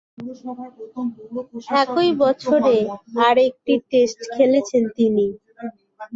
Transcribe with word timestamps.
একই 1.81 2.09
বছরে 2.21 2.75
আর 3.25 3.35
একটি 3.47 3.73
টেস্ট 3.91 4.19
খেলেছেন 4.35 4.83
তিনি। 4.97 5.25